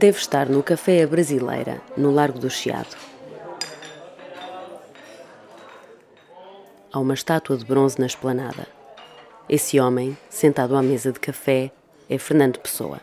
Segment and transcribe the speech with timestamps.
[0.00, 2.96] Deve estar no Café Brasileira, no Largo do Chiado.
[6.92, 8.68] Há uma estátua de bronze na esplanada.
[9.48, 11.72] Esse homem, sentado à mesa de café,
[12.08, 13.00] é Fernando Pessoa.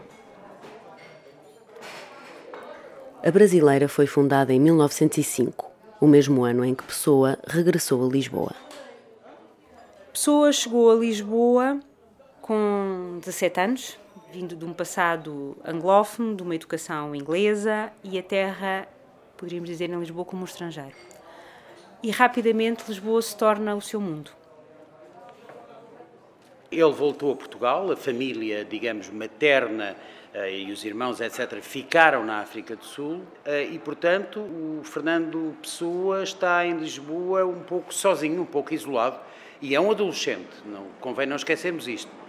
[3.21, 8.55] A Brasileira foi fundada em 1905, o mesmo ano em que Pessoa regressou a Lisboa.
[10.13, 11.77] Pessoa chegou a Lisboa
[12.45, 13.98] com 17 anos,
[14.31, 18.88] vindo de um passado anglófono, de uma educação inglesa e a terra,
[19.36, 20.94] poderíamos dizer, em Lisboa como um estrangeiro.
[22.03, 24.30] E rapidamente Lisboa se torna o seu mundo.
[26.72, 29.95] Ele voltou a Portugal, a família, digamos, materna
[30.31, 35.58] eh, e os irmãos, etc., ficaram na África do Sul eh, e, portanto, o Fernando
[35.64, 39.20] Pessoa está em Lisboa um pouco sozinho, um pouco isolado
[39.59, 42.25] e é um adolescente, não, convém não esquecermos isto.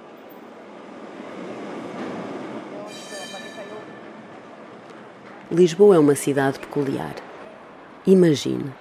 [5.51, 7.15] Lisboa é uma cidade peculiar.
[8.07, 8.73] Imagine.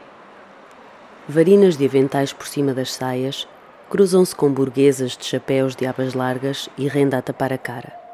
[1.28, 3.48] Varinas de aventais por cima das saias
[3.90, 8.06] cruzam-se com burguesas de chapéus de abas largas e renda a tapar a cara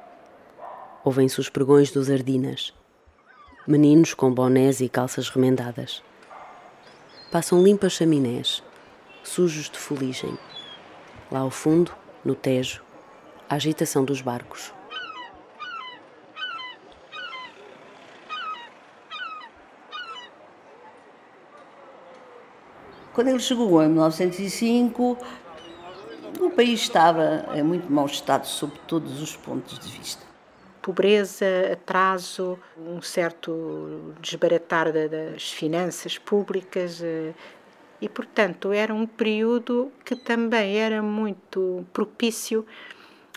[1.04, 2.74] ouvem-se os pregões dos Ardinas.
[3.68, 6.04] Meninos com bonés e calças remendadas.
[7.32, 8.64] Passam limpas chaminés,
[9.24, 10.38] sujos de fuligem.
[11.32, 11.92] Lá ao fundo,
[12.24, 12.84] no Tejo,
[13.50, 14.74] a agitação dos barcos.
[23.22, 25.16] Quando ele chegou em 1905,
[26.40, 30.26] o país estava em muito mau estado sob todos os pontos de vista.
[30.82, 37.36] Pobreza, atraso, um certo desbaratar das finanças públicas eh,
[38.02, 42.66] e, portanto, era um período que também era muito propício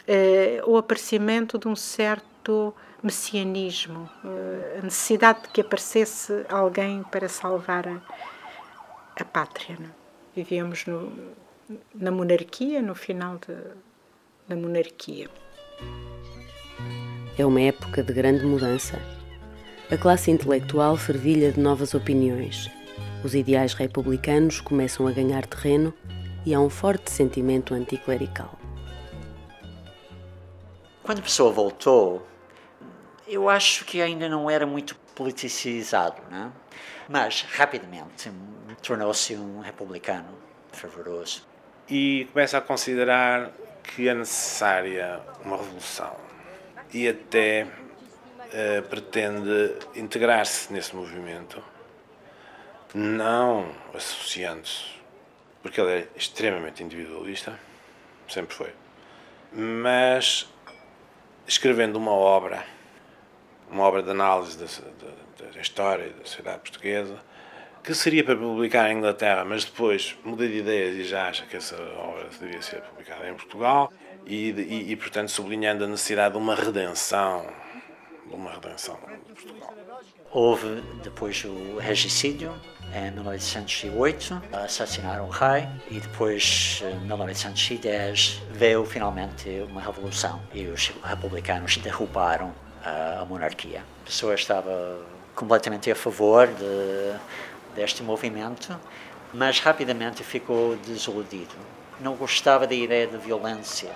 [0.08, 7.28] eh, ao aparecimento de um certo messianismo, eh, a necessidade de que aparecesse alguém para
[7.28, 8.02] salvar
[9.16, 9.76] a, pátria.
[9.78, 9.86] Não?
[9.86, 9.92] É?
[10.36, 11.12] Vivíamos no,
[11.94, 13.56] na monarquia, no final de,
[14.48, 15.28] da monarquia.
[17.36, 19.00] É uma época de grande mudança.
[19.90, 22.70] A classe intelectual fervilha de novas opiniões.
[23.24, 25.92] Os ideais republicanos começam a ganhar terreno
[26.44, 28.58] e há um forte sentimento anticlerical.
[31.02, 32.26] Quando a pessoa voltou,
[33.26, 36.52] eu acho que ainda não era muito politicizado, né?
[37.08, 38.30] Mas rapidamente
[38.82, 40.38] tornou-se um republicano
[40.72, 41.46] fervoroso.
[41.88, 43.50] E começa a considerar
[43.82, 46.16] que é necessária uma revolução
[46.92, 51.62] e até uh, pretende integrar-se nesse movimento,
[52.94, 54.84] não associando-se,
[55.62, 57.58] porque ele é extremamente individualista,
[58.28, 58.72] sempre foi,
[59.52, 60.48] mas
[61.46, 62.64] escrevendo uma obra,
[63.74, 67.18] uma obra de análise da, da, da história da sociedade portuguesa,
[67.82, 71.56] que seria para publicar em Inglaterra, mas depois muda de ideias e já acha que
[71.56, 73.92] essa obra devia ser publicada em Portugal
[74.24, 77.46] e, e, e, portanto, sublinhando a necessidade de uma redenção,
[78.26, 79.74] de uma redenção de Portugal.
[80.30, 82.54] Houve depois o regicídio
[82.94, 90.92] em 1908, assassinaram o rei e depois, em 1910, veio finalmente uma revolução e os
[91.02, 93.82] republicanos derrubaram a monarquia.
[94.02, 95.00] A pessoa estava
[95.34, 98.78] completamente a favor de, deste movimento,
[99.32, 101.54] mas rapidamente ficou desiludido.
[102.00, 103.90] Não gostava da ideia de violência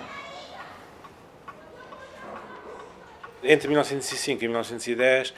[3.42, 5.32] Entre 1905 e 1910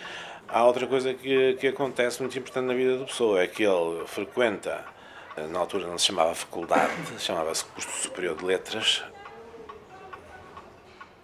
[0.49, 4.07] há outra coisa que, que acontece muito importante na vida da pessoa, é que ele
[4.07, 4.85] frequenta,
[5.51, 9.05] na altura não se chamava faculdade, chamava-se curso superior de letras.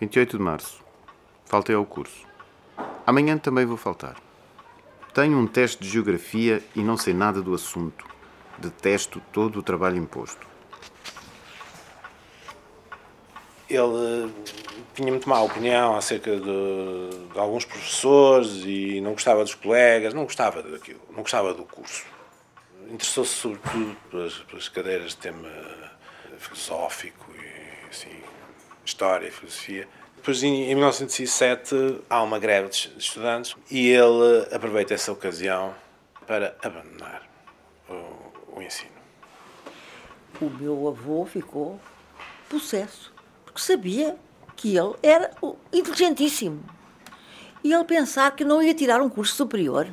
[0.01, 0.86] 28 de março.
[1.47, 2.27] Faltei ao curso.
[3.07, 4.17] Amanhã também vou faltar.
[5.15, 8.05] Tenho um teste de geografia e não sei nada do assunto.
[8.59, 10.47] Detesto todo o trabalho imposto.
[13.69, 14.33] Ele
[14.95, 20.25] tinha muito má opinião acerca de, de, alguns professores e não gostava dos colegas, não
[20.25, 22.05] gostava daquilo, não gostava do curso.
[22.89, 25.49] Interessou-se sobretudo pelas, pelas, cadeiras de tema
[26.39, 28.21] filosófico e assim,
[28.85, 29.89] história filosofia.
[30.27, 35.73] Depois, em, em 1907, há uma greve de estudantes e ele aproveita essa ocasião
[36.27, 37.23] para abandonar
[37.89, 38.91] o, o ensino.
[40.41, 41.79] O meu avô ficou
[42.51, 43.15] possesso,
[43.45, 44.17] porque sabia
[44.57, 45.31] que ele era
[45.73, 46.61] inteligentíssimo.
[47.63, 49.87] E ele pensar que não ia tirar um curso superior.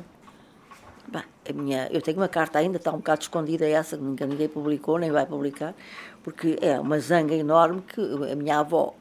[1.06, 4.48] Bem, a minha, eu tenho uma carta ainda, está um bocado escondida essa, que ninguém
[4.48, 5.76] publicou, nem vai publicar,
[6.24, 8.96] porque é uma zanga enorme que a minha avó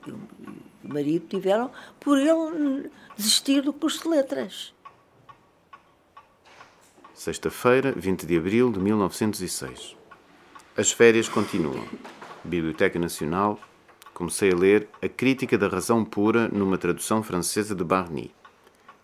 [0.84, 4.74] marido tiveram por ele desistir do curso de letras.
[7.14, 9.96] Sexta-feira, 20 de abril de 1906.
[10.76, 11.88] As férias continuam.
[12.44, 13.60] Biblioteca Nacional.
[14.14, 18.34] Comecei a ler A Crítica da Razão Pura numa tradução francesa de Barny.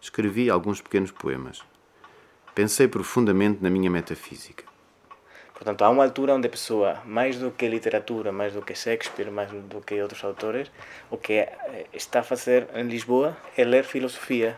[0.01, 1.61] Escrevi alguns pequenos poemas.
[2.53, 4.65] Pensei profundamente na minha metafísica.
[5.59, 9.29] Portanto, há uma altura onde a pessoa, mais do que literatura, mais do que Shakespeare,
[9.29, 10.71] mais do que outros autores,
[11.11, 14.55] o que eh, está a fazer em Lisboa é ler filosofia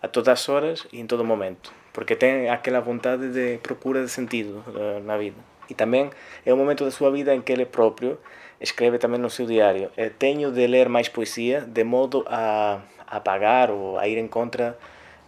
[0.00, 4.08] a todas as horas e em todo momento, porque tem aquela vontade de procura de
[4.08, 5.36] sentido eh, na vida.
[5.68, 6.08] E também
[6.46, 8.18] é um momento da sua vida em que ele próprio
[8.58, 13.98] escreve também no seu diário: Tenho de ler mais poesia de modo a apagar ou
[13.98, 14.78] a ir em contra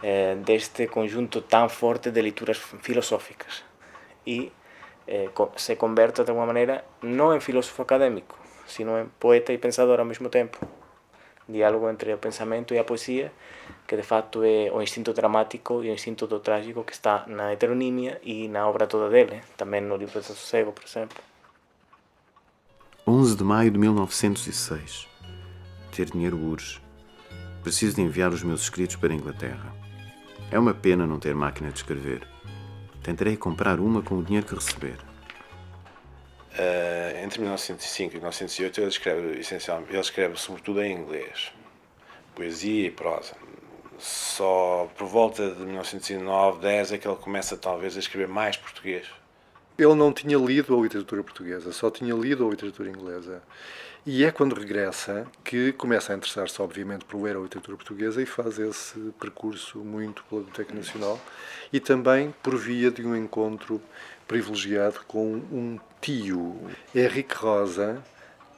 [0.01, 3.63] eh, deste conjunto tão forte de leituras filosóficas.
[4.25, 4.51] E
[5.07, 9.99] eh, se converte de alguma maneira não em filósofo académico, sino em poeta e pensador
[9.99, 10.57] ao mesmo tempo.
[11.47, 13.31] Diálogo entre o pensamento e a poesia,
[13.87, 17.51] que de facto é o instinto dramático e o instinto do trágico que está na
[17.51, 21.17] heteronímia e na obra toda dele, também no livro de Sossego, por exemplo.
[23.07, 25.07] 11 de maio de 1906.
[25.95, 26.81] Ter dinheiro urge.
[27.61, 29.71] Preciso de enviar os meus escritos para a Inglaterra.
[30.49, 32.27] É uma pena não ter máquina de escrever.
[33.05, 34.97] Tentarei comprar uma com o dinheiro que receber.
[36.57, 41.53] Uh, entre 1905 e 1908 ele escreve essencialmente, ele escreve sobretudo em inglês,
[42.33, 43.35] poesia e prosa.
[43.99, 49.05] Só por volta de 1909, 10 é que ele começa talvez a escrever mais português.
[49.77, 53.43] Ele não tinha lido a literatura portuguesa, só tinha lido a literatura inglesa.
[54.07, 58.25] E é quando regressa que começa a interessar-se, obviamente, por ler a literatura portuguesa e
[58.27, 61.19] faz esse percurso muito pela Biblioteca Nacional
[61.73, 63.81] e também por via de um encontro
[64.27, 66.55] privilegiado com um tio,
[66.93, 67.99] Henrique Rosa,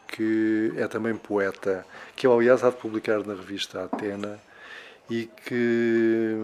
[0.10, 4.38] que é também poeta, que aliás há de publicar na revista Atena
[5.10, 6.36] e que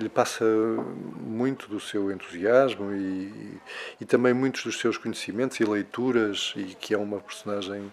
[0.00, 3.60] lhe passa muito do seu entusiasmo e,
[4.00, 7.92] e também muitos dos seus conhecimentos e leituras e que é uma personagem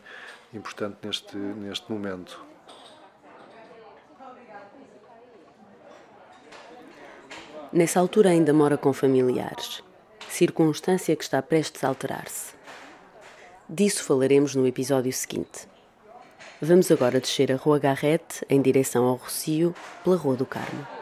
[0.54, 2.46] importante neste, neste momento.
[7.72, 9.84] Nessa altura ainda mora com familiares,
[10.30, 12.56] circunstância que está prestes a alterar-se.
[13.70, 15.68] Disso falaremos no episódio seguinte.
[16.62, 20.97] Vamos agora descer a Rua Garrete em direção ao Rocio, pela Rua do Carmo.